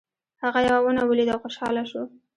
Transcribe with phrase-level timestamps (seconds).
[0.43, 2.01] هغه یوه ونه ولیده او خوشحاله شو.